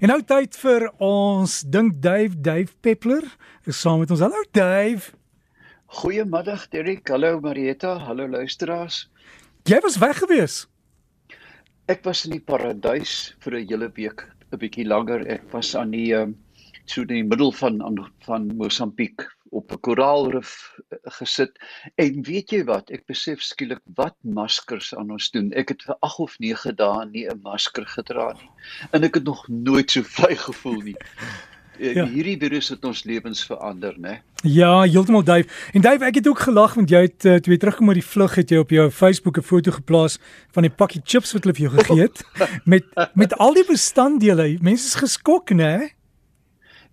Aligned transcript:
En 0.00 0.08
nou 0.08 0.22
tyd 0.24 0.54
vir 0.56 0.86
ons 1.04 1.54
dink 1.68 1.98
Dave 2.00 2.38
Dave 2.40 2.72
Peppler. 2.80 3.26
Ek 3.68 3.76
saam 3.76 3.98
met 4.00 4.08
ons. 4.14 4.22
Hallo 4.24 4.38
Dave. 4.56 5.10
Goeiemiddag 6.00 6.62
Derek. 6.72 7.10
Hallo 7.12 7.34
Marieta. 7.44 7.98
Hallo 8.06 8.24
luisteraars. 8.32 9.02
Jy 9.68 9.76
was 9.84 9.98
weg 10.00 10.16
gewees. 10.22 10.62
Ek 11.92 12.00
was 12.08 12.24
in 12.24 12.32
die 12.32 12.40
paradys 12.40 13.34
vir 13.44 13.58
'n 13.58 13.68
hele 13.68 13.90
week, 13.98 14.24
'n 14.48 14.56
bietjie 14.56 14.88
langer. 14.88 15.26
Ek 15.28 15.44
was 15.52 15.74
aan 15.76 15.92
die 15.92 16.16
um, 16.16 16.32
so 16.86 17.02
in 17.02 17.12
die 17.12 17.22
middel 17.22 17.52
van 17.52 17.76
van 18.24 18.48
Mosambiek 18.56 19.28
op 19.50 19.72
'n 19.72 19.80
koraalrif 19.80 20.78
eh, 20.88 20.98
gesit. 21.18 21.52
En 21.94 22.22
weet 22.22 22.50
jy 22.50 22.64
wat? 22.64 22.90
Ek 22.90 23.06
besef 23.06 23.42
skielik 23.42 23.82
wat 23.94 24.16
maskers 24.20 24.94
aan 24.94 25.10
ons 25.10 25.30
doen. 25.30 25.52
Ek 25.52 25.68
het 25.68 25.82
vir 25.82 25.96
8 26.00 26.18
of 26.18 26.38
9 26.38 26.76
dae 26.76 27.06
nie 27.06 27.26
'n 27.28 27.40
masker 27.42 27.86
gedra 27.86 28.32
nie. 28.32 28.50
En 28.90 29.02
ek 29.02 29.14
het 29.14 29.24
nog 29.24 29.48
nooit 29.48 29.90
so 29.90 30.02
vry 30.18 30.36
gevoel 30.36 30.80
nie. 30.80 30.96
Eh, 31.80 31.94
ja. 31.94 32.04
hierdie 32.04 32.36
virus 32.36 32.68
het 32.68 32.84
ons 32.84 33.04
lewens 33.08 33.40
verander 33.48 33.94
nê 33.96 34.18
ja 34.44 34.82
heeltemal 34.82 35.22
Dave 35.24 35.48
en 35.72 35.80
Dave 35.80 36.04
ek 36.04 36.18
het 36.20 36.26
ook 36.28 36.42
gelag 36.44 36.74
want 36.76 36.90
jy 36.92 37.00
het 37.06 37.24
uh, 37.24 37.38
toe 37.40 37.54
jy 37.54 37.58
terugkom 37.62 37.88
met 37.88 37.96
die 37.96 38.04
vlug 38.04 38.34
het 38.36 38.52
jy 38.52 38.58
op 38.60 38.74
jou 38.74 38.84
Facebook 38.92 39.38
'n 39.40 39.46
foto 39.48 39.72
geplaas 39.72 40.18
van 40.52 40.68
die 40.68 40.72
pakkie 40.82 41.00
chips 41.04 41.32
wat 41.32 41.46
hulle 41.46 41.56
vir 41.56 41.66
jou 41.68 41.72
gegee 41.78 42.04
het 42.04 42.20
met 42.72 42.84
met 43.14 43.32
al 43.38 43.56
die 43.56 43.64
bestanddele 43.64 44.58
mense 44.60 44.92
is 44.92 45.00
geskok 45.00 45.54
nê 45.56 45.72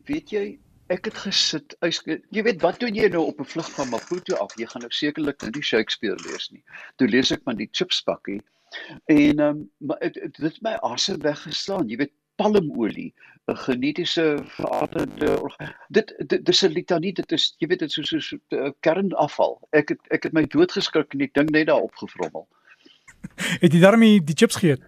weet 0.07 0.31
jy 0.31 0.45
ek 0.93 1.05
het 1.05 1.17
gesit 1.17 1.75
uit 1.79 2.01
jy 2.31 2.43
weet 2.43 2.61
wat 2.61 2.79
doen 2.79 2.95
jy 2.95 3.07
nou 3.11 3.25
op 3.27 3.39
'n 3.39 3.49
vlug 3.53 3.71
van 3.71 3.89
Maputo 3.89 4.35
af? 4.35 4.55
Jy 4.57 4.67
gaan 4.67 4.81
nou 4.81 4.91
sekerlik 4.91 5.41
nie 5.53 5.63
Shakespeare 5.63 6.19
lees 6.27 6.49
nie. 6.51 6.63
Toe 6.95 7.07
lees 7.07 7.31
ek 7.31 7.43
maar 7.45 7.55
die 7.55 7.69
chips 7.71 8.01
pakkie 8.01 8.41
en 9.05 9.39
um, 9.39 9.69
maar 9.77 9.99
dit 9.99 10.37
het 10.37 10.61
my 10.61 10.77
asem 10.83 11.21
weggeslaan. 11.21 11.87
Jy 11.87 11.97
weet 11.97 12.13
palmolie 12.35 13.13
'n 13.47 13.55
genetiese 13.55 14.37
veranderde 14.43 15.39
dit 15.87 16.13
dit 16.27 16.45
dis 16.45 16.61
'n 16.63 16.71
litanie 16.71 17.13
dit 17.13 17.31
is 17.31 17.55
jy 17.57 17.67
weet 17.67 17.79
dit 17.79 17.89
is 17.89 17.95
so 17.95 18.03
so, 18.03 18.19
so 18.19 18.37
uh, 18.55 18.71
kernafval. 18.79 19.67
Ek 19.71 19.89
het 19.89 19.99
ek 20.07 20.23
het 20.23 20.33
my 20.33 20.45
doodgeskrik 20.45 21.13
en 21.13 21.19
die 21.19 21.29
ding 21.33 21.49
net 21.49 21.67
daar 21.67 21.81
opgevrommel. 21.81 22.47
Het 23.63 23.73
jy 23.73 23.79
daarmee 23.79 24.23
die 24.23 24.35
chips 24.35 24.55
geëet? 24.55 24.81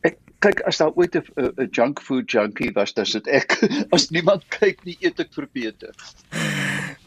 Ek 0.00 0.18
kyk 0.38 0.60
as 0.68 0.76
daar 0.76 0.92
ooit 0.94 1.16
'n 1.16 1.68
junk 1.70 2.00
food 2.00 2.30
junkie 2.30 2.72
was, 2.72 2.92
dis 2.94 3.12
dit 3.12 3.26
ek. 3.26 3.58
As 3.94 4.10
niemand 4.10 4.44
kyk 4.48 4.84
nie, 4.84 4.96
eet 5.00 5.20
ek 5.20 5.32
verbeter. 5.32 5.94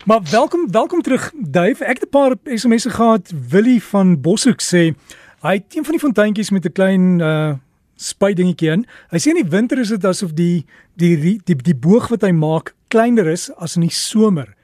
Maar 0.06 0.22
welkom, 0.32 0.72
welkom 0.72 1.02
terug 1.02 1.32
Dave. 1.36 1.86
Ek 1.86 2.00
het 2.00 2.08
'n 2.08 2.10
paar 2.10 2.36
SMS'e 2.46 2.90
gehad. 2.90 3.32
Willie 3.50 3.84
van 3.84 4.22
Boshoek 4.22 4.62
sê 4.62 4.94
hy 5.42 5.54
het 5.54 5.76
een 5.76 5.86
van 5.86 5.94
die 5.94 6.04
fonteintjies 6.04 6.50
met 6.50 6.66
'n 6.66 6.72
klein 6.72 7.20
uh 7.20 7.54
spuitdingetjie 8.00 8.72
in. 8.72 8.86
Hy 9.12 9.20
sê 9.20 9.34
in 9.34 9.42
die 9.44 9.52
winter 9.52 9.80
is 9.80 9.92
dit 9.92 10.06
asof 10.06 10.32
die 10.34 10.66
die 10.96 11.18
die 11.20 11.56
die, 11.56 11.76
boog 11.76 12.08
wat 12.08 12.22
hy 12.22 12.32
maak 12.32 12.74
kleiner 12.88 13.28
is 13.28 13.50
as 13.60 13.76
in 13.76 13.82
die 13.82 13.94
somer. 13.94 14.56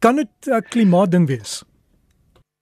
Kan 0.00 0.16
dit 0.16 0.48
'n 0.48 0.62
klimaat 0.68 1.10
ding 1.10 1.26
wees? 1.28 1.62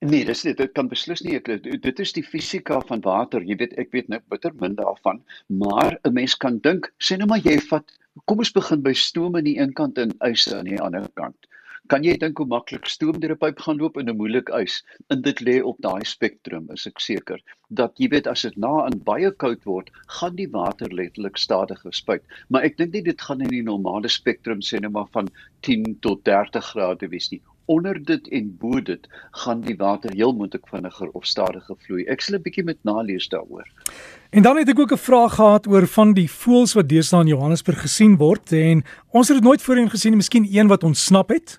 Nee, 0.07 0.25
dis 0.25 0.45
dit, 0.47 0.55
dit 0.57 0.71
kan 0.79 0.87
beslis 0.91 1.25
nie 1.27 1.33
ek 1.35 1.49
dit 1.85 2.01
is 2.03 2.13
die 2.15 2.23
fisika 2.23 2.77
van 2.87 3.01
water. 3.07 3.43
Jy 3.43 3.57
weet 3.63 3.73
ek 3.83 3.89
weet 3.97 4.13
nou 4.13 4.21
bitter 4.31 4.53
min 4.61 4.77
daarvan, 4.79 5.19
maar 5.63 5.97
'n 6.07 6.13
mens 6.19 6.37
kan 6.45 6.61
dink, 6.67 6.87
sê 7.03 7.19
nou 7.19 7.27
maar 7.33 7.43
jy 7.47 7.57
vat 7.71 7.91
kom 8.31 8.39
ons 8.45 8.55
begin 8.59 8.85
by 8.85 8.93
stoom 9.01 9.39
aan 9.41 9.49
die 9.49 9.57
een 9.59 9.73
kant 9.81 9.99
en 9.99 10.15
ys 10.29 10.47
aan 10.55 10.71
die 10.71 10.79
ander 10.87 11.09
kant. 11.19 11.51
Kan 11.91 12.07
jy 12.07 12.15
dink 12.27 12.39
hoe 12.39 12.47
maklik 12.47 12.87
stoom 12.87 13.19
deur 13.19 13.35
'n 13.35 13.43
pyp 13.43 13.65
gaan 13.67 13.83
loop 13.83 13.99
in 13.99 14.09
'n 14.09 14.17
moeilike 14.23 14.55
ys? 14.61 14.79
En 15.11 15.21
dit 15.27 15.43
lê 15.51 15.59
op 15.73 15.83
daai 15.83 16.05
spektrum, 16.05 16.71
is 16.79 16.87
ek 16.87 17.01
seker. 17.01 17.43
Dat 17.83 17.99
jy 17.99 18.09
weet 18.15 18.31
as 18.31 18.43
dit 18.43 18.57
na 18.57 18.87
in 18.87 19.03
baie 19.03 19.33
koud 19.33 19.65
word, 19.65 19.91
gaan 20.21 20.37
die 20.37 20.51
water 20.55 20.95
letterlik 20.95 21.37
stadiger 21.37 21.93
spuit. 21.93 22.23
Maar 22.51 22.63
ek 22.71 22.77
dink 22.77 22.93
nie 22.93 23.03
dit 23.03 23.21
gaan 23.21 23.41
in 23.41 23.51
die 23.51 23.67
normale 23.67 24.09
spektrum 24.09 24.61
sê 24.63 24.79
nou 24.81 24.91
maar 24.91 25.11
van 25.11 25.29
10 25.63 25.99
tot 26.01 26.25
30 26.25 26.65
grade 26.65 27.09
wees 27.09 27.33
nie 27.33 27.43
onder 27.69 27.99
dit 28.05 28.29
en 28.29 28.49
bo 28.59 28.81
dit 28.83 29.09
gaan 29.31 29.61
die 29.61 29.77
water 29.77 30.13
heel 30.17 30.33
moontlik 30.33 30.69
vinniger 30.69 31.11
of 31.13 31.27
stadiger 31.29 31.77
vloei. 31.85 32.05
Ek 32.09 32.25
sal 32.25 32.39
'n 32.39 32.43
bietjie 32.43 32.65
met 32.65 32.79
nalees 32.83 33.29
daaroor. 33.29 33.67
En 34.31 34.43
dan 34.43 34.57
het 34.57 34.69
ek 34.69 34.79
ook 34.79 34.93
'n 34.93 35.07
vraag 35.11 35.35
gehad 35.35 35.67
oor 35.67 35.87
van 35.87 36.13
die 36.13 36.31
voëls 36.31 36.73
wat 36.73 36.89
deesdae 36.89 37.21
in 37.21 37.35
Johannesburg 37.35 37.81
gesien 37.81 38.17
word 38.17 38.53
en 38.53 38.85
ons 39.09 39.29
het 39.29 39.37
dit 39.37 39.45
nooit 39.45 39.63
voorheen 39.63 39.91
gesien 39.91 40.11
nie, 40.11 40.23
miskien 40.23 40.49
een 40.51 40.69
wat 40.69 40.85
ontsnap 40.85 41.29
het. 41.29 41.59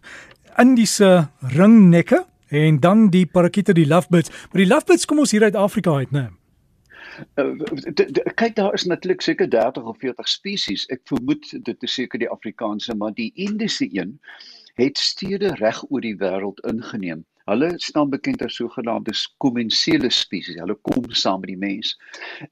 Indiese 0.57 1.29
ringnekke 1.39 2.25
en 2.47 2.79
dan 2.79 3.09
die 3.09 3.25
parakiete, 3.25 3.73
die 3.73 3.87
lovebirds. 3.87 4.29
Maar 4.29 4.61
die 4.63 4.67
lovebirds 4.67 5.05
kom 5.05 5.19
ons 5.19 5.31
hier 5.31 5.43
uit 5.43 5.55
Afrika 5.55 5.91
uit, 5.91 6.11
né? 6.11 6.29
Uh, 7.35 7.51
kyk 8.35 8.55
daar 8.55 8.73
is 8.73 8.85
natuurlik 8.85 9.21
seker 9.21 9.49
30 9.49 9.83
of 9.83 9.97
40 9.97 10.27
spesies. 10.27 10.85
Ek 10.85 11.01
vermoed 11.03 11.51
dit 11.63 11.83
is 11.83 11.93
seker 11.93 12.19
die 12.19 12.29
Afrikaanse, 12.29 12.95
maar 12.95 13.13
die 13.13 13.31
Indiese 13.35 13.89
een 13.91 14.19
het 14.79 14.97
stede 14.97 15.53
reg 15.59 15.83
oor 15.89 16.01
die 16.01 16.15
wêreld 16.17 16.63
ingeneem. 16.67 17.25
Hulle 17.49 17.71
staan 17.81 18.09
bekend 18.09 18.43
as 18.45 18.55
sogenaamde 18.59 19.13
kommensiele 19.41 20.11
spesies. 20.13 20.59
Hulle 20.61 20.75
kom 20.85 21.07
saam 21.17 21.39
met 21.41 21.49
die 21.49 21.57
mens. 21.57 21.95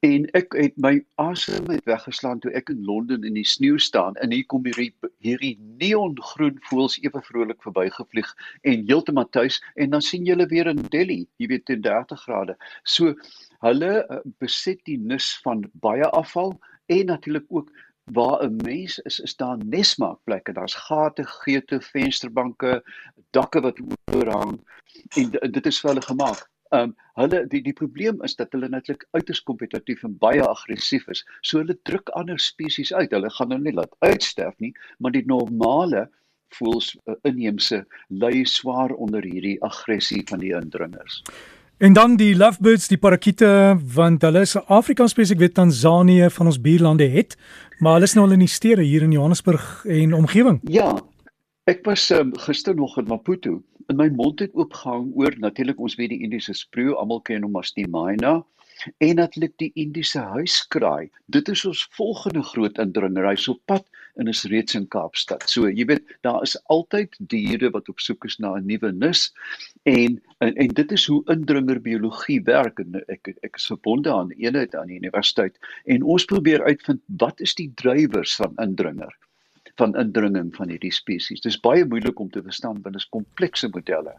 En 0.05 0.25
ek 0.37 0.55
het 0.57 0.79
my 0.81 0.95
asem 1.21 1.69
uit 1.69 1.85
weggeslaan 1.85 2.41
toe 2.41 2.51
ek 2.57 2.71
in 2.73 2.81
Londen 2.87 3.27
in 3.27 3.37
die 3.37 3.45
sneeu 3.45 3.77
staan 3.77 4.17
en 4.23 4.33
hier 4.33 4.47
kom 4.49 4.65
hierdie 4.65 4.89
hierdie 5.21 5.53
neongroen 5.83 6.57
voëls 6.69 6.97
ewe 7.03 7.21
vrolik 7.29 7.61
verbygevlieg 7.65 8.31
en 8.63 8.87
heeltemal 8.89 9.29
tuis 9.37 9.61
en 9.75 9.93
dan 9.93 10.01
sien 10.01 10.25
jy 10.25 10.33
hulle 10.33 10.49
weer 10.49 10.71
in 10.73 10.81
Delhi, 10.89 11.21
jy 11.37 11.51
weet 11.53 11.67
teen 11.69 11.85
30 11.85 12.23
grade. 12.25 12.57
So 12.83 13.13
hulle 13.65 13.93
uh, 14.01 14.23
beset 14.41 14.81
die 14.89 14.97
nis 14.97 15.35
van 15.45 15.67
baie 15.85 16.09
afval 16.17 16.55
en 16.89 17.05
natuurlik 17.13 17.45
ook 17.53 17.69
waar 18.11 18.43
'n 18.43 18.55
mens 18.55 18.99
is, 18.99 19.19
is 19.19 19.35
daar 19.35 19.57
nesmaakplekke. 19.57 20.53
Daar's 20.53 20.75
gate, 20.75 21.23
geete, 21.23 21.81
vensterbanke, 21.81 22.83
dakke 23.29 23.61
wat 23.61 23.79
oorhang 24.15 24.59
en 25.15 25.51
dit 25.51 25.65
is 25.65 25.79
vir 25.79 25.89
hulle 25.89 26.01
gemaak. 26.01 26.49
Ehm 26.69 26.81
um, 26.81 26.95
hulle 27.13 27.47
die 27.47 27.61
die 27.63 27.73
probleem 27.73 28.23
is 28.23 28.35
dat 28.35 28.51
hulle 28.51 28.69
natuurlik 28.69 29.07
uiters 29.11 29.43
kompetitief 29.43 30.03
en 30.03 30.17
baie 30.17 30.43
aggressief 30.43 31.07
is. 31.07 31.25
So 31.41 31.57
hulle 31.57 31.77
druk 31.83 32.09
ander 32.09 32.39
spesies 32.39 32.93
uit. 32.93 33.11
Hulle 33.11 33.29
gaan 33.29 33.49
nou 33.53 33.59
nie 33.59 33.73
laat 33.73 33.95
uitsterf 33.99 34.57
nie, 34.59 34.73
maar 34.99 35.11
die 35.11 35.25
normale 35.25 36.09
voels 36.55 36.95
uh, 37.05 37.15
inheemse 37.23 37.85
ly 38.07 38.43
swaar 38.43 38.91
onder 38.91 39.23
hierdie 39.23 39.61
aggressie 39.63 40.23
van 40.27 40.39
die 40.39 40.53
indringers. 40.55 41.23
En 41.77 41.93
dan 41.93 42.15
die 42.17 42.35
lovebirds, 42.35 42.87
die 42.89 42.97
parakiete, 42.97 43.77
want 43.93 44.23
hulle 44.25 44.41
is 44.41 44.55
Afrika 44.65 45.05
spesifiek, 45.05 45.43
weet 45.43 45.53
Tansanië 45.59 46.31
van 46.33 46.49
ons 46.49 46.57
buurlande 46.61 47.05
het, 47.13 47.35
maar 47.77 47.99
hulle 47.99 48.07
is 48.09 48.15
nou 48.17 48.23
al 48.25 48.33
in 48.33 48.41
die 48.41 48.49
stede 48.49 48.81
hier 48.81 49.05
in 49.05 49.13
Johannesburg 49.13 49.85
en 49.85 50.15
omgewing. 50.17 50.57
Ja. 50.73 50.95
Ek 51.69 51.83
was 51.85 52.07
um, 52.15 52.31
gister 52.47 52.73
nog 52.73 52.95
in 52.97 53.05
Maputo 53.11 53.59
en 53.91 53.99
my 53.99 54.07
mond 54.09 54.41
het 54.41 54.55
oopgehang 54.57 55.11
oor 55.19 55.37
natuurlik 55.37 55.77
ons 55.77 55.99
weet 55.99 56.15
die 56.15 56.23
Indiese 56.25 56.55
spreeu, 56.57 56.95
almal 56.97 57.21
ken 57.21 57.45
hom 57.45 57.59
as 57.61 57.69
die 57.77 57.85
Maina 57.85 58.39
en 58.97 59.21
natuurlik 59.21 59.53
die 59.61 59.69
Indiese 59.77 60.25
huiskraai. 60.33 61.11
Dit 61.29 61.53
is 61.53 61.61
ons 61.65 61.85
volgende 61.99 62.41
groot 62.55 62.81
indringer. 62.81 63.29
Hy's 63.29 63.45
op 63.53 63.61
pad 63.69 63.85
en 64.17 64.27
is 64.27 64.43
reeds 64.49 64.75
in 64.75 64.87
Kaapstad. 64.87 65.45
So, 65.49 65.69
jy 65.69 65.85
weet, 65.89 66.03
daar 66.25 66.41
is 66.45 66.55
altyd 66.73 67.15
diere 67.31 67.69
wat 67.73 67.89
op 67.89 67.99
soek 68.03 68.25
is 68.25 68.37
na 68.39 68.55
'n 68.57 68.65
nuwe 68.65 68.91
nis 68.91 69.33
en, 69.83 70.21
en 70.37 70.55
en 70.55 70.67
dit 70.67 70.91
is 70.91 71.05
hoe 71.05 71.23
indringer 71.33 71.81
biologie 71.81 72.41
werk 72.43 72.79
en 72.79 73.01
ek 73.07 73.33
ek 73.41 73.55
is 73.55 73.65
verbonde 73.65 74.11
aan 74.11 74.31
eenheid 74.31 74.75
aan 74.75 74.87
die 74.87 74.99
universiteit 74.99 75.57
en 75.85 76.03
ons 76.03 76.25
probeer 76.25 76.63
uitvind 76.63 77.01
wat 77.17 77.41
is 77.41 77.55
die 77.55 77.71
drywers 77.75 78.35
van 78.35 78.53
indringer 78.57 79.13
van 79.77 79.95
indringing 79.95 80.55
van 80.55 80.69
hierdie 80.69 80.93
spesies. 80.93 81.41
Dit 81.41 81.51
is 81.53 81.59
baie 81.59 81.85
moeilik 81.85 82.19
om 82.19 82.29
te 82.29 82.41
verstaan 82.41 82.81
is 82.95 83.09
komplekse 83.09 83.69
modelle. 83.69 84.15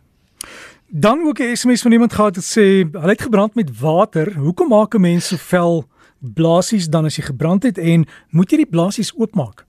Dan 0.86 1.26
ook 1.26 1.38
'n 1.40 1.56
SMS 1.56 1.82
van 1.82 1.92
iemand 1.92 2.12
gehad 2.12 2.36
wat 2.36 2.44
sê 2.44 2.86
hulle 2.92 3.14
het 3.16 3.22
gebrand 3.22 3.54
met 3.54 3.78
water. 3.80 4.34
Hoekom 4.34 4.68
maak 4.68 4.94
'n 4.94 5.00
mens 5.00 5.26
so 5.26 5.36
vel 5.36 5.88
blaasies 6.18 6.88
dan 6.88 7.04
as 7.04 7.16
jy 7.16 7.22
gebrand 7.22 7.62
het 7.62 7.78
en 7.78 8.06
moet 8.30 8.50
jy 8.50 8.56
die 8.56 8.70
blaasies 8.70 9.14
oopmaak? 9.14 9.67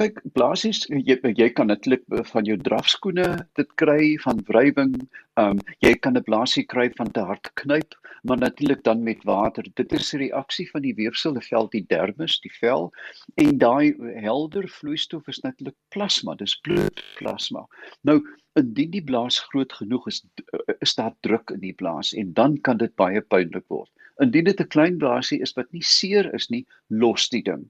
Kyk, 0.00 0.22
blaasies 0.32 0.86
jy 0.88 1.18
jy 1.36 1.46
kan 1.52 1.68
netlik 1.68 2.06
van 2.30 2.46
jou 2.48 2.54
drafskoene 2.66 3.24
dit 3.58 3.72
kry 3.80 4.14
van 4.22 4.38
wrywing. 4.48 4.94
Ehm 5.36 5.58
um, 5.58 5.58
jy 5.84 5.90
kan 6.04 6.16
'n 6.16 6.24
blaasie 6.28 6.62
kry 6.64 6.86
van 7.00 7.10
te 7.16 7.24
hard 7.30 7.50
knyp, 7.60 7.96
maar 8.24 8.38
natuurlik 8.40 8.80
dan 8.86 9.02
met 9.04 9.26
water. 9.28 9.66
Dit 9.76 9.92
is 9.92 10.14
'n 10.14 10.22
reaksie 10.22 10.64
van 10.70 10.82
die 10.86 10.94
weefsel, 10.94 11.34
die 11.36 11.44
vel, 11.48 11.68
die 11.68 11.84
dermis, 11.92 12.40
die 12.40 12.52
vel 12.60 12.88
en 13.36 13.58
daai 13.58 13.92
helder 14.24 14.68
vloeistof 14.68 15.28
is 15.28 15.42
natuurlik 15.44 15.76
plasma, 15.90 16.34
dis 16.34 16.56
bloedplasma. 16.64 17.66
Nou 18.00 18.22
indien 18.56 18.90
die 18.90 19.04
blaas 19.04 19.38
groot 19.50 19.72
genoeg 19.72 20.06
is 20.06 20.24
is 20.80 20.94
daar 20.94 21.12
druk 21.20 21.50
in 21.50 21.60
die 21.60 21.76
blaas 21.82 22.14
en 22.14 22.32
dan 22.32 22.56
kan 22.60 22.78
dit 22.78 22.96
baie 22.96 23.20
pynlik 23.20 23.68
word. 23.68 23.90
Indien 24.18 24.44
dit 24.44 24.60
'n 24.60 24.72
klein 24.76 24.96
blaasie 24.96 25.40
is 25.42 25.52
wat 25.52 25.72
nie 25.72 25.84
seer 25.84 26.34
is 26.34 26.48
nie, 26.48 26.64
los 26.88 27.28
die 27.28 27.42
ding. 27.42 27.68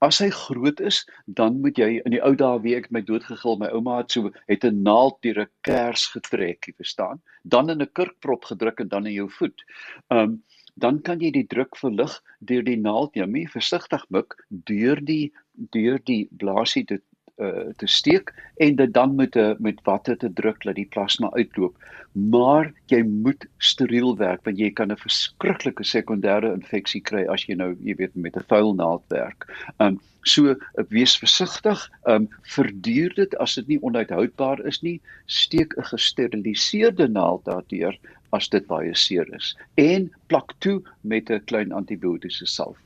As 0.00 0.18
hy 0.18 0.30
groot 0.30 0.80
is, 0.80 1.02
dan 1.26 1.60
moet 1.60 1.78
jy 1.78 2.00
in 2.04 2.14
die 2.14 2.22
ou 2.22 2.34
dae 2.38 2.60
wie 2.62 2.76
ek 2.76 2.90
my 2.90 3.02
doodgegil, 3.02 3.58
my 3.58 3.68
ouma 3.76 3.98
het 4.02 4.12
so 4.12 4.30
het 4.48 4.64
'n 4.64 4.82
naald 4.82 5.18
deur 5.22 5.42
'n 5.42 5.50
kers 5.62 6.06
getrek, 6.14 6.66
jy 6.66 6.74
verstaan? 6.76 7.22
Dan 7.44 7.70
in 7.70 7.82
'n 7.82 7.92
kurkprop 7.92 8.44
gedruk 8.44 8.80
en 8.80 8.88
dan 8.88 9.06
in 9.06 9.14
jou 9.14 9.28
voet. 9.30 9.64
Um 10.10 10.42
dan 10.74 11.02
kan 11.02 11.20
jy 11.20 11.30
die 11.30 11.46
druk 11.46 11.76
verlig 11.76 12.22
deur 12.40 12.62
die 12.64 12.78
naald, 12.80 13.14
jy 13.14 13.26
moet 13.26 13.50
versigtig 13.52 14.04
mik 14.10 14.36
deur 14.48 15.00
die 15.04 15.32
deur 15.54 15.98
die 16.04 16.28
blaasie 16.30 16.84
te 16.84 17.00
uh, 17.42 17.72
te 17.76 17.86
steek 17.86 18.32
en 18.62 18.76
dit 18.76 18.92
dan 18.94 19.14
met 19.16 19.36
'n 19.36 19.56
met 19.58 19.80
watte 19.84 20.16
te 20.16 20.32
druk 20.32 20.62
dat 20.62 20.74
die 20.74 20.88
plasma 20.94 21.30
uitloop. 21.32 21.76
Maar 22.12 22.72
jy 22.86 23.02
moet 23.02 23.46
steriel 23.58 24.16
werk 24.16 24.44
want 24.44 24.58
jy 24.58 24.70
kan 24.70 24.92
'n 24.92 24.96
verskriklike 24.96 25.84
sekondêre 25.84 26.52
infeksie 26.52 27.00
kry 27.00 27.26
as 27.26 27.46
jy 27.46 27.54
nou, 27.54 27.76
jy 27.80 27.94
weet, 27.96 28.14
met 28.14 28.36
'n 28.36 28.48
vuil 28.48 28.74
naald 28.74 29.04
werk. 29.08 29.46
Um 29.78 30.00
so 30.24 30.54
wees 30.88 31.16
versigtig, 31.18 31.90
um 32.06 32.28
verduur 32.42 33.14
dit 33.14 33.36
as 33.36 33.54
dit 33.54 33.68
nie 33.68 33.82
onuithoudbaar 33.82 34.60
is 34.66 34.82
nie, 34.82 35.00
steek 35.26 35.74
'n 35.76 35.82
gesteriliseerde 35.82 37.08
naald 37.08 37.44
daardeur 37.44 37.98
as 38.32 38.48
dit 38.48 38.66
baie 38.66 38.94
seer 38.94 39.26
is 39.34 39.56
en 39.74 40.10
plak 40.26 40.52
toe 40.58 40.82
met 41.00 41.30
'n 41.30 41.44
klein 41.44 41.72
antibiotiese 41.72 42.46
salf. 42.46 42.78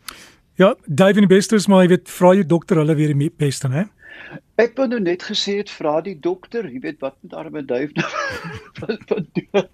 Ja, 0.57 0.75
Dave 0.87 1.21
en 1.21 1.27
die 1.27 1.35
beste 1.37 1.55
is 1.55 1.67
maar 1.69 1.83
jy 1.85 1.91
weet 1.93 2.09
vra 2.09 2.31
jou 2.33 2.45
dokter 2.49 2.79
hulle 2.81 2.95
weer 2.97 3.13
die 3.13 3.29
beste, 3.29 3.69
hè? 3.69 3.83
Ek 4.57 4.73
wou 4.79 4.87
nou 4.89 5.01
net 5.05 5.27
gesê 5.29 5.59
het 5.59 5.69
vra 5.69 5.99
die 6.01 6.15
dokter, 6.17 6.65
jy 6.65 6.81
weet 6.81 7.03
wat 7.05 7.17
met 7.21 7.35
arme 7.37 7.61
duif 7.69 7.93
nou 7.99 8.07
wat 8.81 9.35
doen. 9.37 9.67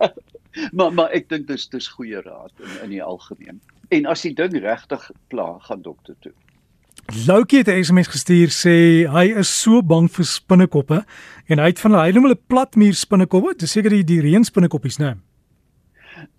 maar 0.73 0.91
maar 0.91 1.15
ek 1.15 1.29
dink 1.31 1.47
dis 1.47 1.69
dis 1.71 1.87
goeie 1.95 2.19
raad 2.25 2.51
in 2.59 2.73
in 2.89 2.97
die 2.97 3.03
algemeen. 3.03 3.61
En 3.95 4.11
as 4.11 4.27
die 4.27 4.35
ding 4.35 4.59
regtig 4.59 5.07
pla, 5.31 5.55
gaan 5.69 5.87
dokter 5.87 6.19
toe. 6.19 6.35
Loukie 7.29 7.63
het 7.63 7.71
'n 7.71 7.85
SMS 7.85 8.11
gestuur 8.11 8.51
sê 8.51 8.75
hy 9.07 9.27
is 9.39 9.55
so 9.63 9.83
bang 9.83 10.11
vir 10.11 10.27
spinnekoppe 10.27 11.05
en 11.47 11.59
hy 11.59 11.71
het 11.71 11.79
van 11.79 11.95
hy 11.95 12.11
noem 12.11 12.27
hulle 12.27 12.43
platmuur 12.51 12.95
spinnekoppe, 12.99 13.55
dis 13.59 13.71
seker 13.71 13.91
die 13.91 14.03
die 14.03 14.21
reënspinnekoppies, 14.21 14.99
né? 14.99 15.15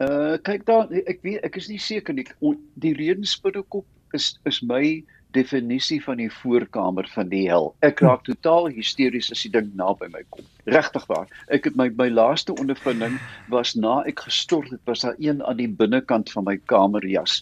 Uh 0.03 0.35
kyk 0.43 0.65
daar 0.65 0.91
ek 0.91 1.23
weet 1.23 1.43
ek 1.43 1.55
is 1.55 1.69
nie 1.69 1.79
seker 1.79 2.13
nie. 2.13 2.27
Die 2.75 2.93
reënspinnekop 2.93 3.85
is 4.13 4.33
is 4.49 4.61
my 4.61 5.03
definisie 5.33 5.99
van 6.03 6.19
die 6.21 6.29
voorkamer 6.31 7.07
van 7.13 7.29
die 7.31 7.43
hel. 7.47 7.71
Ek 7.85 8.03
raak 8.05 8.25
totaal 8.27 8.69
hysteries 8.75 9.31
as 9.33 9.41
die 9.45 9.51
ding 9.55 9.71
naby 9.79 10.09
my 10.13 10.21
kom. 10.33 10.45
Regtig 10.69 11.07
waar. 11.09 11.31
Ek 11.53 11.65
het 11.69 11.77
my 11.79 11.89
my 11.97 12.09
laaste 12.13 12.53
ondervinding 12.61 13.17
was 13.53 13.73
na 13.75 14.01
ek 14.09 14.25
gestort 14.27 14.69
het, 14.73 14.81
was 14.89 15.05
daar 15.05 15.17
een 15.17 15.41
aan 15.43 15.57
die 15.57 15.69
binnekant 15.81 16.31
van 16.35 16.47
my 16.49 16.57
kamerjas. 16.71 17.41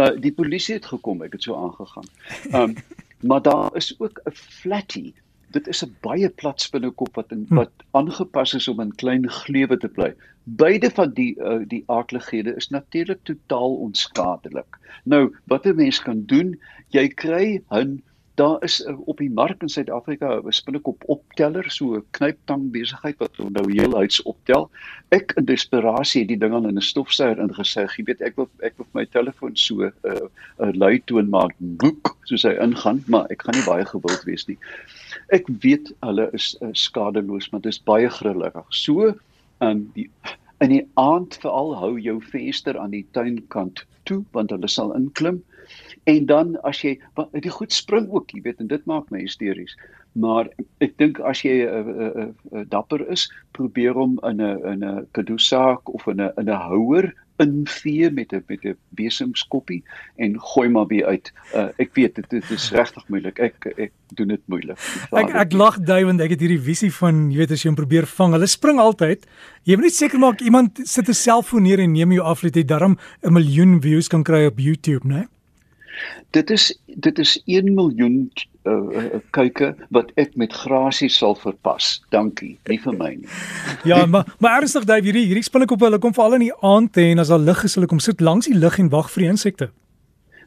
Uh 0.00 0.14
die 0.16 0.32
polisie 0.32 0.78
het 0.78 0.88
gekom, 0.88 1.22
ek 1.26 1.36
het 1.36 1.48
so 1.48 1.58
aangegaan. 1.60 2.08
Um 2.52 2.76
maar 3.28 3.42
daar 3.42 3.76
is 3.76 3.94
ook 3.98 4.20
'n 4.24 4.32
flatty 4.32 5.12
dit 5.56 5.68
is 5.72 5.82
'n 5.84 5.94
baie 6.04 6.28
plat 6.40 6.60
spinnekop 6.60 7.14
wat 7.18 7.32
in, 7.34 7.44
hm. 7.48 7.60
wat 7.62 7.84
aangepas 8.00 8.54
is 8.54 8.68
om 8.68 8.80
in 8.84 8.94
klein 9.02 9.28
gleuwe 9.40 9.78
te 9.84 9.88
bly. 9.98 10.10
Beide 10.44 10.90
van 10.98 11.14
die 11.16 11.32
uh, 11.40 11.62
die 11.66 11.82
aardlighede 11.86 12.54
is 12.56 12.68
natuurlik 12.68 13.22
totaal 13.24 13.78
onskadelik. 13.88 14.78
Nou, 15.04 15.22
wat 15.52 15.66
'n 15.66 15.76
mens 15.76 16.02
kan 16.02 16.24
doen, 16.26 16.58
jy 16.94 17.08
kry 17.08 17.62
'n 17.70 18.02
daar 18.36 18.62
is 18.64 18.80
uh, 18.84 18.94
op 19.08 19.18
die 19.18 19.30
mark 19.30 19.62
in 19.64 19.68
Suid-Afrika 19.72 20.40
'n 20.40 20.52
spinnekop 20.52 21.02
opteller, 21.06 21.70
so 21.70 21.96
'n 21.96 22.04
knyptang 22.10 22.70
besigheid 22.70 23.16
wat 23.18 23.38
nou 23.38 23.72
heel 23.72 23.94
huis 23.96 24.22
optel. 24.22 24.70
Ek 25.08 25.32
in 25.36 25.44
desperasie 25.44 26.20
het 26.20 26.28
die 26.28 26.38
ding 26.38 26.54
aan 26.54 26.68
in 26.68 26.76
'n 26.76 26.88
stofsuier 26.90 27.38
ingesig. 27.38 27.96
Jy 27.96 28.04
weet, 28.04 28.20
ek 28.20 28.36
wil 28.36 28.48
ek 28.60 28.76
wil 28.76 28.86
my 28.92 29.06
telefoon 29.06 29.56
so 29.56 29.74
'n 29.84 29.92
uh, 30.04 30.28
'n 30.60 30.68
uh, 30.68 30.72
luitoon 30.72 31.28
maak, 31.28 31.54
boek, 31.58 32.16
soos 32.24 32.42
hy 32.42 32.56
ingaan, 32.60 33.04
maar 33.06 33.26
ek 33.30 33.42
gaan 33.42 33.56
nie 33.56 33.66
baie 33.66 33.84
gewild 33.84 34.24
wees 34.24 34.46
nie. 34.46 34.58
Ek 35.28 35.46
weet 35.60 35.92
hulle 36.00 36.28
is 36.32 36.56
uh, 36.60 36.68
skadeloos, 36.72 37.50
maar 37.50 37.60
dit 37.60 37.72
is 37.72 37.82
baie 37.82 38.08
grillig. 38.10 38.64
So 38.68 39.14
in 39.60 39.90
die 39.94 40.10
in 40.60 40.70
die 40.70 40.86
aand 40.94 41.36
veral 41.40 41.74
hou 41.76 41.98
jou 42.00 42.20
venster 42.20 42.78
aan 42.78 42.90
die 42.90 43.06
tuinkant 43.12 43.84
toe 44.04 44.24
want 44.32 44.50
hulle 44.50 44.68
sal 44.68 44.94
inklim. 44.96 45.42
En 46.06 46.26
dan 46.26 46.54
as 46.62 46.80
jy 46.84 46.94
die 47.34 47.50
goed 47.50 47.72
spring 47.74 48.06
ook, 48.14 48.30
jy 48.30 48.44
weet, 48.44 48.60
en 48.62 48.70
dit 48.70 48.84
maak 48.86 49.08
my 49.10 49.24
hysteries. 49.24 49.74
Maar 50.14 50.46
ek 50.84 50.94
dink 51.02 51.18
as 51.26 51.42
jy 51.42 51.66
'n 51.66 51.66
uh, 51.66 51.94
uh, 52.06 52.10
uh, 52.22 52.30
uh, 52.52 52.64
dapper 52.70 53.02
is, 53.10 53.26
probeer 53.58 53.98
om 53.98 54.14
in 54.22 54.40
'n 54.40 54.62
in 54.72 54.84
'n 54.84 55.06
kadoesaak 55.18 55.90
of 55.90 56.06
in 56.06 56.22
'n 56.22 56.30
in 56.38 56.46
'n 56.46 56.62
houer 56.70 57.12
invee 57.42 58.10
met 58.10 58.32
'n 58.32 58.44
met 58.46 58.64
'n 58.64 58.76
besemskoppie 58.88 59.82
en 60.16 60.40
gooi 60.40 60.68
maar 60.68 60.86
weer 60.86 61.06
uit. 61.06 61.32
Uh, 61.54 61.68
ek 61.76 61.94
weet 61.94 62.14
dit, 62.14 62.30
dit 62.30 62.50
is 62.50 62.70
regtig 62.70 63.08
moeilik. 63.08 63.38
Ek 63.38 63.66
ek 63.76 63.92
doen 64.14 64.28
dit 64.28 64.42
moeilik. 64.46 64.78
Ek 65.10 65.34
ek 65.34 65.52
lag 65.52 65.78
dui 65.80 66.04
want 66.04 66.20
ek 66.20 66.30
het 66.30 66.40
hierdie 66.40 66.62
visie 66.62 66.92
van 66.92 67.30
jy 67.30 67.38
weet 67.38 67.50
as 67.50 67.62
jy 67.62 67.68
hom 67.68 67.76
probeer 67.76 68.06
vang, 68.06 68.32
hulle 68.32 68.46
spring 68.46 68.78
altyd. 68.78 69.26
Jy 69.62 69.74
moet 69.74 69.90
net 69.90 69.94
seker 69.94 70.18
maak 70.18 70.40
iemand 70.40 70.80
sit 70.84 71.08
'n 71.08 71.14
selfoon 71.14 71.62
neer 71.62 71.80
en 71.80 71.92
neem 71.92 72.12
jou 72.12 72.24
af 72.24 72.40
dat 72.40 72.54
jy 72.54 72.64
darm 72.64 72.96
'n 73.22 73.32
miljoen 73.32 73.82
views 73.82 74.08
kan 74.08 74.22
kry 74.22 74.46
op 74.46 74.58
YouTube, 74.58 75.04
né? 75.04 75.14
Nee? 75.14 75.26
Dit 76.36 76.50
is 76.50 76.72
dit 76.86 77.18
is 77.18 77.36
1 77.44 77.74
miljoen 77.74 78.30
uh, 78.66 78.72
uh, 78.72 79.20
kyke 79.36 79.74
wat 79.94 80.10
ek 80.20 80.36
met 80.36 80.52
grasie 80.52 81.10
sal 81.12 81.36
verpas. 81.38 81.96
Dankie, 82.14 82.56
nie 82.68 82.78
vir 82.82 82.96
my 82.98 83.12
nie. 83.20 83.28
ja, 83.90 84.04
maar 84.06 84.28
maar 84.38 84.60
ernstig 84.60 84.84
Dave, 84.88 85.04
hierdie 85.04 85.26
hierdie 85.26 85.46
spinnekop 85.46 85.80
hulle 85.86 86.00
kom 86.02 86.14
veral 86.16 86.38
in 86.40 86.48
die 86.48 86.54
aand 86.64 86.96
en 87.02 87.22
as 87.22 87.32
daar 87.32 87.42
lig 87.42 87.64
is, 87.64 87.76
hulle 87.78 87.90
kom 87.90 88.02
sit 88.02 88.20
langs 88.20 88.50
die 88.50 88.58
lig 88.58 88.78
en 88.82 88.92
wag 88.92 89.10
vir 89.14 89.28
insekte. 89.30 89.70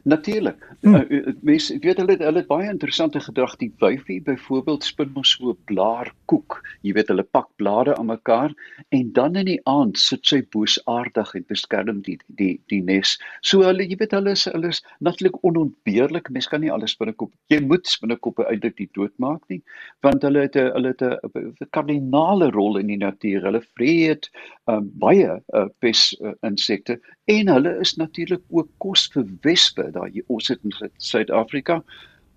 Natuurlik. 0.02 0.68
Hmm. 0.80 0.94
Uh, 0.94 1.32
mense 1.44 1.78
weet 1.78 1.98
hulle 2.00 2.16
hulle 2.16 2.40
het 2.40 2.48
baie 2.48 2.68
interessante 2.70 3.20
gedrag. 3.20 3.56
Die 3.60 3.72
wyfie 3.82 4.20
byvoorbeeld 4.24 4.84
spin 4.84 5.10
mos 5.14 5.34
so 5.36 5.50
'n 5.52 5.58
blaarkoek. 5.68 6.60
Jy 6.80 6.92
weet 6.96 7.08
hulle 7.12 7.22
pak 7.22 7.48
blare 7.56 7.96
aan 7.96 8.06
mekaar 8.06 8.54
en 8.88 9.12
dan 9.12 9.36
in 9.36 9.44
die 9.44 9.60
aand 9.64 9.98
sit 9.98 10.26
sy 10.26 10.40
boosaardig 10.50 11.34
en 11.34 11.44
beskerm 11.48 12.00
die 12.02 12.18
die 12.26 12.60
die 12.66 12.80
nes. 12.82 13.18
So 13.40 13.60
hulle 13.62 13.84
jy 13.84 13.96
weet 14.00 14.16
hulle 14.16 14.30
is 14.30 14.44
hulle 14.44 14.68
is 14.68 14.82
natuurlik 15.00 15.44
onontbeerlik. 15.44 16.30
Mens 16.30 16.48
kan 16.48 16.60
nie 16.60 16.72
alles 16.72 16.96
binnekop. 16.96 17.32
Jy 17.48 17.60
moet 17.60 17.96
binnekoppe 18.00 18.48
eintlik 18.48 18.78
nie 18.78 18.88
doodmaak 18.92 19.42
nie, 19.48 19.62
want 20.00 20.22
hulle 20.22 20.40
het 20.40 20.56
'n 20.56 20.72
hulle 20.72 20.88
het 20.88 21.02
'n 21.02 21.68
kardinale 21.70 22.50
rol 22.50 22.78
in 22.78 22.86
die 22.86 22.96
natuur. 22.96 23.42
Hulle 23.42 23.62
vreet 23.76 24.30
um, 24.66 24.90
baie 24.94 25.42
uh, 25.54 25.68
pes 25.80 26.16
uh, 26.20 26.32
insekte 26.42 27.00
en 27.24 27.48
hulle 27.48 27.78
is 27.80 27.96
natuurlik 27.96 28.42
ook 28.48 28.68
kos 28.78 29.08
vir 29.12 29.26
wespe 29.42 29.89
daai 29.90 30.22
ons 30.28 30.48
het 30.48 30.60
in 30.64 30.90
Suid-Afrika 30.96 31.80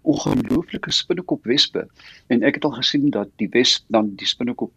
ongelooflike 0.04 0.92
spinnekop 0.92 1.46
wespe. 1.48 1.88
En 2.28 2.44
ek 2.44 2.60
het 2.60 2.66
al 2.68 2.78
gesien 2.80 3.10
dat 3.10 3.32
die 3.40 3.50
wesp 3.54 3.86
dan 3.88 4.16
die 4.20 4.28
spinnekop 4.28 4.74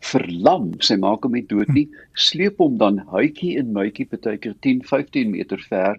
verlam 0.00 0.70
sy 0.80 0.96
maak 0.96 1.26
hom 1.26 1.34
nie 1.36 1.44
dood 1.48 1.68
nie 1.76 1.86
sleep 2.16 2.60
hom 2.62 2.78
dan 2.80 3.02
huitjie 3.12 3.56
en 3.60 3.74
muitjie 3.76 4.06
partykeer 4.08 4.54
10 4.64 4.84
15 4.88 5.32
meter 5.34 5.60
ver 5.68 5.98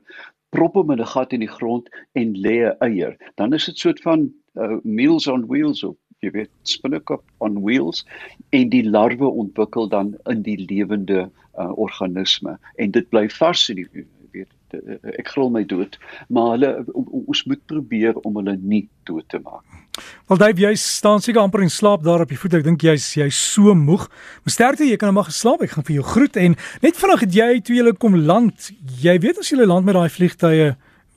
prop 0.51 0.73
hom 0.75 0.91
in 0.91 0.99
'n 0.99 1.11
gat 1.13 1.33
in 1.33 1.43
die 1.45 1.51
grond 1.51 1.89
en 2.13 2.33
lê 2.35 2.57
'n 2.67 2.75
eier. 2.87 3.15
Dan 3.37 3.53
is 3.53 3.65
dit 3.65 3.77
soort 3.77 4.01
van 4.01 4.31
uh, 4.55 4.77
meals 4.83 5.27
on 5.27 5.45
wheels 5.47 5.83
op 5.83 5.97
jy 6.21 6.31
weet 6.31 6.51
spinnekop 6.69 7.23
on 7.41 7.61
wheels 7.65 8.05
en 8.49 8.69
die 8.69 8.83
larwe 8.83 9.25
ontwikkel 9.25 9.87
dan 9.89 10.15
in 10.29 10.41
die 10.41 10.57
lewende 10.69 11.29
uh, 11.57 11.71
organisme. 11.77 12.57
En 12.75 12.91
dit 12.91 13.09
bly 13.09 13.29
vars 13.29 13.69
in 13.69 13.81
die 13.81 14.05
ek 14.73 15.33
gril 15.33 15.51
my 15.53 15.63
dood 15.67 15.97
maar 16.27 16.55
hulle 16.55 16.71
ons 16.93 17.43
moet 17.49 17.61
probeer 17.69 18.17
om 18.21 18.39
hulle 18.39 18.57
nie 18.61 18.87
dood 19.09 19.27
te 19.29 19.39
maak. 19.43 19.63
Wel 20.29 20.39
Dave 20.39 20.63
jy 20.63 20.73
staan 20.79 21.23
seker 21.23 21.41
amper 21.41 21.65
in 21.65 21.73
slaap 21.73 22.03
daar 22.03 22.23
op 22.23 22.31
die 22.31 22.39
voet 22.39 22.59
ek 22.59 22.67
dink 22.67 22.83
jy's 22.85 23.09
jy's 23.17 23.37
so 23.53 23.73
moeg. 23.75 24.07
Maar 24.43 24.55
sterkte 24.55 24.87
jy 24.87 24.97
kan 24.99 25.11
nou 25.11 25.19
maar 25.19 25.31
geslaap 25.31 25.65
ek 25.65 25.75
gaan 25.75 25.87
vir 25.87 25.97
jou 25.99 26.05
groet 26.13 26.39
en 26.39 26.55
net 26.85 26.99
vanaand 26.99 27.25
het 27.25 27.35
jy 27.35 27.49
toe 27.65 27.77
jy 27.77 27.95
kom 27.99 28.15
land 28.15 28.71
jy 29.03 29.17
weet 29.19 29.41
as 29.41 29.51
jy 29.51 29.65
land 29.65 29.85
met 29.85 29.99
daai 29.99 30.09
vliegtye 30.09 30.71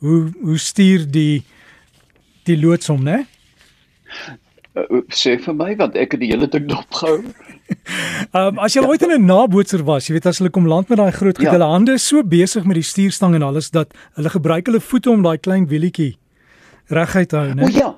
hoe 0.04 0.20
hoe 0.42 0.58
stuur 0.58 1.06
die 1.10 1.44
die 2.44 2.58
loods 2.60 2.90
om 2.92 3.04
né? 3.04 3.24
Uh, 4.74 5.00
sê 5.14 5.36
vir 5.40 5.54
my 5.56 5.72
want 5.78 5.96
ek 5.96 6.16
het 6.16 6.22
die 6.24 6.32
hele 6.32 6.50
ding 6.50 6.66
dopgehou. 6.68 7.22
Ehm 8.34 8.56
um, 8.56 8.58
as 8.64 8.74
jy 8.74 8.82
ja, 8.82 8.88
ooit 8.88 9.02
in 9.02 9.12
'n 9.14 9.26
nabootser 9.26 9.84
was, 9.84 10.08
jy 10.08 10.14
weet 10.16 10.26
as 10.26 10.38
hulle 10.38 10.50
kom 10.50 10.66
land 10.68 10.88
met 10.88 10.98
daai 10.98 11.12
groot 11.12 11.36
goed, 11.36 11.46
ja. 11.46 11.52
hulle 11.52 11.68
hande 11.70 11.92
is 11.92 12.06
so 12.06 12.22
besig 12.22 12.64
met 12.64 12.74
die 12.74 12.84
stuurstang 12.84 13.34
en 13.34 13.42
alles 13.42 13.70
dat 13.70 13.94
hulle 14.16 14.30
gebruik 14.30 14.66
hulle 14.66 14.80
voete 14.80 15.10
om 15.10 15.22
daai 15.22 15.38
klein 15.38 15.66
wielietjie 15.68 16.16
reguit 16.88 17.28
te 17.28 17.36
hou, 17.36 17.54
né? 17.54 17.64
O 17.64 17.68
ja, 17.68 17.94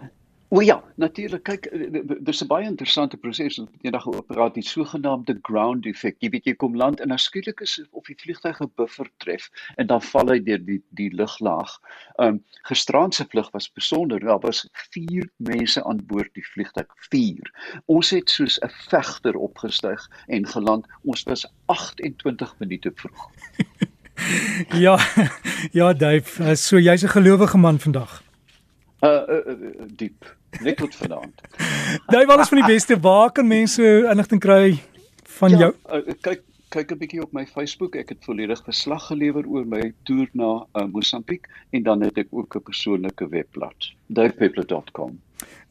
O 0.48 0.60
ja, 0.60 0.84
natuurlik. 0.94 1.42
Kyk, 1.42 1.66
eh, 1.66 2.00
dis 2.22 2.42
'n 2.42 2.46
baie 2.46 2.64
interessante 2.64 3.16
proses 3.16 3.56
wat 3.56 3.68
eendag 3.80 4.02
geopereer 4.02 4.52
die 4.52 4.62
sogenaamde 4.62 5.38
ground 5.42 5.86
effect. 5.86 6.22
Jy 6.22 6.28
weet 6.30 6.44
jy 6.44 6.54
kom 6.54 6.76
land 6.76 7.00
en 7.00 7.18
skielik 7.18 7.60
is 7.60 7.80
of 7.90 8.06
die 8.06 8.14
vliegtuig 8.14 8.60
'n 8.60 8.70
buffer 8.76 9.10
tref 9.16 9.50
en 9.76 9.86
dan 9.86 10.02
val 10.02 10.28
hy 10.28 10.38
deur 10.38 10.64
die 10.64 10.82
die 10.90 11.10
luglaag. 11.10 11.78
Um 12.18 12.44
gisterand 12.62 13.14
se 13.14 13.24
vlug 13.24 13.50
was 13.50 13.72
besonder. 13.72 14.20
Daar 14.20 14.38
was 14.40 14.68
4 14.72 15.30
mense 15.36 15.84
aan 15.84 16.06
boord 16.06 16.34
die 16.34 16.46
vliegtuig. 16.46 16.94
4. 17.10 17.80
Ons 17.86 18.10
het 18.10 18.30
soos 18.30 18.58
'n 18.62 18.70
vegter 18.88 19.34
opgestyg 19.34 20.10
en 20.26 20.46
geland. 20.46 20.86
Ons 21.02 21.22
was 21.22 21.46
28 21.66 22.54
minute 22.58 22.92
vroeg. 22.94 23.30
ja, 24.86 24.98
ja, 25.78 25.92
Dave, 25.92 26.56
so 26.56 26.78
jy's 26.78 27.02
'n 27.02 27.08
gelowige 27.08 27.58
man 27.58 27.78
vandag. 27.78 28.25
Uh, 29.00 29.10
uh, 29.10 29.36
uh 29.46 29.86
diep. 29.96 30.36
Net 30.60 30.76
tot 30.76 30.94
vanaand. 30.94 31.40
Daai 32.12 32.26
was 32.26 32.48
van 32.48 32.62
die 32.62 32.72
beste 32.72 33.00
waar 33.00 33.32
kan 33.32 33.46
mense 33.46 33.82
inligting 34.10 34.40
kry 34.40 34.78
van 35.38 35.50
ja, 35.50 35.58
jou? 35.58 35.72
Uh, 35.92 36.14
kyk 36.20 36.42
kyk 36.68 36.92
'n 36.92 36.98
bietjie 36.98 37.22
op 37.22 37.32
my 37.32 37.46
Facebook. 37.46 37.94
Ek 37.96 38.08
het 38.08 38.24
volledig 38.24 38.62
verslag 38.64 39.06
gelewer 39.06 39.46
oor 39.46 39.66
my 39.66 39.92
toer 40.04 40.28
na 40.32 40.66
uh, 40.74 40.84
Mosambiek 40.92 41.46
en 41.70 41.82
dan 41.82 42.02
het 42.02 42.18
ek 42.18 42.28
ook 42.30 42.56
'n 42.56 42.62
persoonlike 42.62 43.28
webblad, 43.28 43.92
duifpeppler.com. 44.06 45.20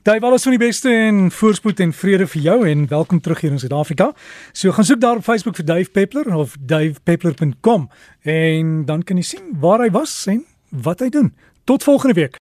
Dave, 0.05 0.25
alles 0.25 0.43
van 0.43 0.51
die 0.51 0.61
beste 0.61 0.89
en 0.89 1.31
voorspoed 1.31 1.79
en 1.79 1.93
vrede 1.93 2.27
vir 2.27 2.41
jou 2.41 2.69
en 2.69 2.87
welkom 2.87 3.21
terug 3.21 3.41
hier 3.41 3.51
in 3.51 3.59
Suid-Afrika. 3.59 4.13
So 4.53 4.71
gaan 4.71 4.85
soek 4.85 4.99
daar 5.01 5.17
op 5.17 5.23
Facebook 5.23 5.55
vir 5.55 5.65
Dave 5.65 5.89
Peppler 5.89 6.35
of 6.35 6.55
davepeppler.com 6.59 7.89
en 8.21 8.85
dan 8.85 9.03
kan 9.03 9.17
jy 9.17 9.23
sien 9.23 9.55
waar 9.59 9.81
hy 9.81 9.89
was 9.89 10.27
en 10.27 10.45
wat 10.69 10.99
hy 10.99 11.09
doen. 11.09 11.33
Tot 11.63 11.83
volgende 11.83 12.13
week. 12.13 12.33